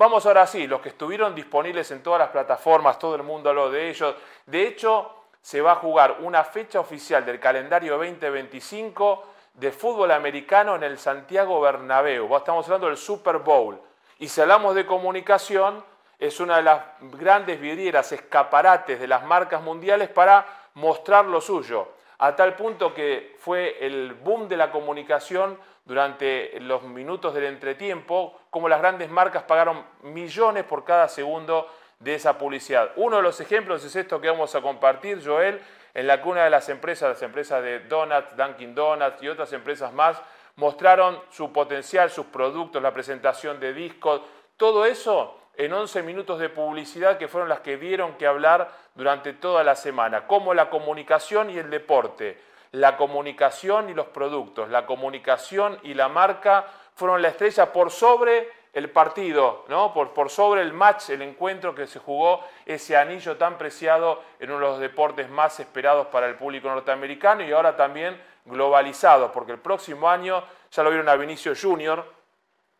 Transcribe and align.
Vamos 0.00 0.24
ahora 0.24 0.46
sí, 0.46 0.66
los 0.66 0.80
que 0.80 0.88
estuvieron 0.88 1.34
disponibles 1.34 1.90
en 1.90 2.02
todas 2.02 2.20
las 2.20 2.30
plataformas, 2.30 2.98
todo 2.98 3.16
el 3.16 3.22
mundo 3.22 3.50
habló 3.50 3.70
de 3.70 3.90
ellos. 3.90 4.14
De 4.46 4.66
hecho, 4.66 5.24
se 5.42 5.60
va 5.60 5.72
a 5.72 5.74
jugar 5.74 6.16
una 6.20 6.42
fecha 6.42 6.80
oficial 6.80 7.22
del 7.26 7.38
calendario 7.38 7.98
2025 7.98 9.22
de 9.52 9.70
fútbol 9.70 10.10
americano 10.12 10.74
en 10.74 10.84
el 10.84 10.98
Santiago 10.98 11.60
Bernabéu. 11.60 12.34
Estamos 12.34 12.64
hablando 12.64 12.86
del 12.86 12.96
Super 12.96 13.40
Bowl. 13.40 13.78
Y 14.18 14.28
si 14.28 14.40
hablamos 14.40 14.74
de 14.74 14.86
comunicación, 14.86 15.84
es 16.18 16.40
una 16.40 16.56
de 16.56 16.62
las 16.62 16.80
grandes 17.02 17.60
vidrieras, 17.60 18.10
escaparates 18.10 18.98
de 18.98 19.06
las 19.06 19.22
marcas 19.26 19.60
mundiales 19.60 20.08
para 20.08 20.46
mostrar 20.76 21.26
lo 21.26 21.42
suyo. 21.42 21.88
A 22.22 22.36
tal 22.36 22.54
punto 22.54 22.92
que 22.92 23.34
fue 23.38 23.78
el 23.80 24.12
boom 24.12 24.46
de 24.46 24.58
la 24.58 24.70
comunicación 24.70 25.58
durante 25.86 26.60
los 26.60 26.82
minutos 26.82 27.32
del 27.32 27.44
entretiempo, 27.44 28.38
como 28.50 28.68
las 28.68 28.80
grandes 28.80 29.08
marcas 29.08 29.44
pagaron 29.44 29.86
millones 30.02 30.64
por 30.64 30.84
cada 30.84 31.08
segundo 31.08 31.66
de 31.98 32.16
esa 32.16 32.36
publicidad. 32.36 32.90
Uno 32.96 33.16
de 33.16 33.22
los 33.22 33.40
ejemplos 33.40 33.82
es 33.86 33.96
esto 33.96 34.20
que 34.20 34.28
vamos 34.28 34.54
a 34.54 34.60
compartir, 34.60 35.22
Joel, 35.24 35.62
en 35.94 36.06
la 36.06 36.20
que 36.20 36.28
una 36.28 36.44
de 36.44 36.50
las 36.50 36.68
empresas, 36.68 37.08
las 37.08 37.22
empresas 37.22 37.62
de 37.62 37.80
Donuts, 37.80 38.36
Dunkin' 38.36 38.74
Donuts 38.74 39.22
y 39.22 39.28
otras 39.28 39.50
empresas 39.54 39.90
más, 39.90 40.20
mostraron 40.56 41.22
su 41.30 41.50
potencial, 41.54 42.10
sus 42.10 42.26
productos, 42.26 42.82
la 42.82 42.92
presentación 42.92 43.58
de 43.58 43.72
discos, 43.72 44.20
todo 44.58 44.84
eso 44.84 45.39
en 45.64 45.72
11 45.72 46.02
minutos 46.02 46.38
de 46.38 46.48
publicidad 46.48 47.18
que 47.18 47.28
fueron 47.28 47.48
las 47.48 47.60
que 47.60 47.76
dieron 47.76 48.14
que 48.14 48.26
hablar 48.26 48.70
durante 48.94 49.34
toda 49.34 49.62
la 49.62 49.76
semana, 49.76 50.26
como 50.26 50.54
la 50.54 50.70
comunicación 50.70 51.50
y 51.50 51.58
el 51.58 51.70
deporte 51.70 52.38
la 52.72 52.96
comunicación 52.96 53.90
y 53.90 53.94
los 53.94 54.06
productos, 54.06 54.68
la 54.68 54.86
comunicación 54.86 55.78
y 55.82 55.94
la 55.94 56.08
marca 56.08 56.66
fueron 56.94 57.22
la 57.22 57.28
estrella 57.28 57.72
por 57.72 57.90
sobre 57.90 58.48
el 58.72 58.90
partido, 58.90 59.64
¿no? 59.68 59.92
por, 59.92 60.12
por 60.12 60.30
sobre 60.30 60.62
el 60.62 60.72
match, 60.72 61.10
el 61.10 61.22
encuentro 61.22 61.74
que 61.74 61.88
se 61.88 61.98
jugó, 61.98 62.44
ese 62.64 62.96
anillo 62.96 63.36
tan 63.36 63.58
preciado 63.58 64.22
en 64.38 64.50
uno 64.50 64.60
de 64.60 64.66
los 64.66 64.78
deportes 64.78 65.28
más 65.28 65.58
esperados 65.58 66.06
para 66.06 66.28
el 66.28 66.36
público 66.36 66.68
norteamericano 66.68 67.42
y 67.42 67.50
ahora 67.50 67.76
también 67.76 68.20
globalizado, 68.44 69.32
porque 69.32 69.52
el 69.52 69.58
próximo 69.58 70.08
año 70.08 70.44
ya 70.70 70.84
lo 70.84 70.90
vieron 70.90 71.08
a 71.08 71.16
Vinicio 71.16 71.54
Junior 71.60 72.19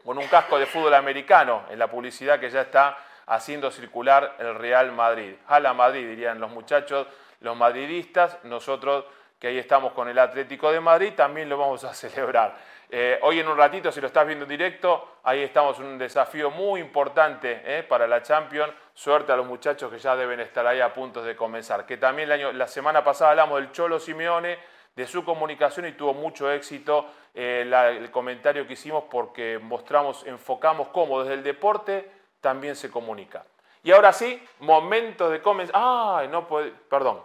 con 0.05 0.19
un 0.19 0.27
casco 0.29 0.59
de 0.59 0.67
fútbol 0.67 0.95
americano 0.95 1.65
en 1.71 1.79
la 1.79 1.89
publicidad 1.89 2.41
que 2.41 2.51
ya 2.51 2.63
está 2.63 2.97
haciendo 3.27 3.71
circular 3.71 4.37
el 4.39 4.55
Real 4.55 4.93
Madrid. 4.93 5.35
A 5.47 5.61
la 5.61 5.73
Madrid, 5.73 6.09
dirían 6.09 6.41
los 6.41 6.51
muchachos, 6.51 7.07
los 7.41 7.57
madridistas, 7.57 8.39
nosotros 8.45 9.05
que 9.39 9.47
ahí 9.49 9.59
estamos 9.59 9.93
con 9.93 10.07
el 10.09 10.19
Atlético 10.19 10.71
de 10.71 10.81
Madrid, 10.81 11.15
también 11.17 11.49
lo 11.49 11.57
vamos 11.57 11.83
a 11.85 11.95
celebrar. 11.95 12.55
Eh, 12.93 13.19
hoy 13.23 13.39
en 13.39 13.49
un 13.49 13.57
ratito, 13.57 13.93
si 13.93 14.01
lo 14.01 14.09
estás 14.09 14.27
viendo 14.27 14.45
en 14.45 14.49
directo, 14.51 15.21
ahí 15.23 15.43
estamos 15.43 15.79
en 15.79 15.87
un 15.87 15.99
desafío 15.99 16.51
muy 16.51 16.81
importante 16.81 17.63
eh, 17.65 17.85
para 17.85 18.07
la 18.07 18.21
Champions. 18.21 18.73
Suerte 18.93 19.33
a 19.33 19.37
los 19.37 19.47
muchachos 19.47 19.91
que 19.91 19.99
ya 19.99 20.17
deben 20.17 20.41
estar 20.41 20.67
ahí 20.67 20.81
a 20.81 20.93
punto 20.93 21.23
de 21.23 21.37
comenzar. 21.37 21.87
Que 21.87 21.97
también 21.97 22.59
la 22.59 22.67
semana 22.67 23.03
pasada 23.05 23.31
hablamos 23.31 23.61
del 23.61 23.71
Cholo 23.71 24.01
Simeone, 24.01 24.59
de 24.95 25.07
su 25.07 25.25
comunicación 25.25 25.87
y 25.87 25.93
tuvo 25.93 26.15
mucho 26.15 26.51
éxito 26.51 27.07
eh, 27.35 27.63
el 27.99 28.11
comentario 28.11 28.67
que 28.67 28.73
hicimos 28.73 29.05
porque 29.11 29.59
mostramos, 29.59 30.27
enfocamos 30.27 30.89
cómo 30.89 31.21
desde 31.21 31.35
el 31.35 31.43
deporte 31.43 32.11
también 32.41 32.77
se 32.77 32.91
comunica. 32.91 33.45
Y 33.83 33.93
ahora 33.93 34.13
sí, 34.13 34.43
momento 34.61 35.31
de 35.31 35.41
comenzar. 35.41 35.75
¡Ay, 35.79 36.29
no 36.29 36.47
puede! 36.47 36.71
Perdón, 36.71 37.23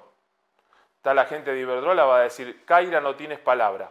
está 0.97 1.13
la 1.13 1.25
gente 1.25 1.53
de 1.53 1.59
Iberdrola, 1.59 2.05
va 2.05 2.17
a 2.19 2.21
decir, 2.21 2.63
Kaira, 2.65 3.01
no 3.01 3.15
tienes 3.15 3.39
palabra. 3.39 3.89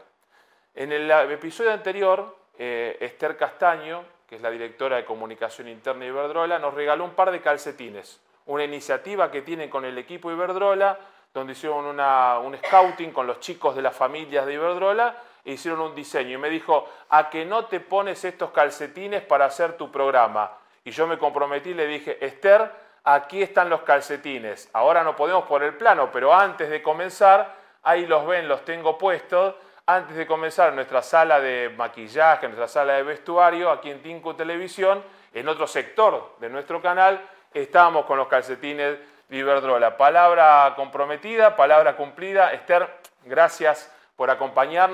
En 0.75 0.91
el 0.93 1.11
episodio 1.31 1.73
anterior, 1.73 2.37
eh, 2.59 2.97
Esther 3.01 3.37
Castaño, 3.37 4.05
que 4.27 4.37
es 4.37 4.43
la 4.43 4.51
directora 4.51 4.97
de 4.97 5.05
comunicación 5.05 5.69
interna 5.69 6.05
de 6.05 6.11
Iberdrola, 6.11 6.59
nos 6.59 6.75
regaló 6.75 7.05
un 7.05 7.15
par 7.15 7.31
de 7.31 7.41
calcetines, 7.41 8.21
una 8.47 8.65
iniciativa 8.65 9.31
que 9.31 9.43
tienen 9.43 9.69
con 9.69 9.85
el 9.85 9.99
equipo 9.99 10.33
Iberdrola, 10.33 10.99
donde 11.35 11.53
hicieron 11.53 11.85
un 11.87 12.57
scouting 12.59 13.11
con 13.11 13.27
los 13.27 13.41
chicos 13.41 13.75
de 13.75 13.83
las 13.83 13.95
familias 13.95 14.47
de 14.47 14.55
Iberdrola 14.55 15.17
e 15.45 15.53
hicieron 15.53 15.81
un 15.81 15.95
diseño. 15.95 16.31
Y 16.31 16.39
me 16.39 16.49
dijo, 16.49 16.89
¿a 17.11 17.29
que 17.29 17.45
no 17.45 17.65
te 17.65 17.81
pones 17.81 18.25
estos 18.25 18.53
calcetines 18.53 19.21
para 19.23 19.47
hacer 19.47 19.77
tu 19.77 19.91
programa? 19.91 20.53
Y 20.85 20.93
yo 20.93 21.09
me 21.09 21.19
comprometí 21.19 21.71
y 21.71 21.75
le 21.75 21.89
dije, 21.89 22.25
Esther, 22.25 22.71
aquí 23.03 23.43
están 23.43 23.69
los 23.69 23.83
calcetines. 23.83 24.71
Ahora 24.73 25.03
no 25.03 25.17
podemos 25.17 25.45
por 25.47 25.65
el 25.65 25.75
plano, 25.75 26.09
pero 26.13 26.33
antes 26.33 26.71
de 26.71 26.81
comenzar, 26.81 27.53
ahí 27.83 28.07
los 28.07 28.25
ven, 28.27 28.47
los 28.47 28.65
tengo 28.65 28.97
puestos. 28.97 29.57
Antes 29.87 30.17
de 30.17 30.27
comenzar 30.27 30.73
nuestra 30.73 31.03
sala 31.03 31.41
de 31.41 31.69
maquillaje, 31.77 32.47
nuestra 32.47 32.69
sala 32.69 32.95
de 32.95 33.03
vestuario, 33.03 33.71
aquí 33.71 33.91
en 33.91 34.01
Tinco 34.01 34.37
Televisión, 34.37 35.03
en 35.33 35.49
otro 35.49 35.67
sector 35.67 36.37
de 36.39 36.49
nuestro 36.49 36.81
canal, 36.81 37.21
estábamos 37.53 38.07
con 38.07 38.17
los 38.19 38.29
calcetines 38.29 38.99
Iberdrola. 39.31 39.97
Palabra 39.97 40.73
comprometida, 40.77 41.57
palabra 41.57 41.97
cumplida. 41.97 42.53
Esther, 42.53 42.89
gracias 43.25 43.91
por 44.17 44.31
acompañarnos. 44.31 44.93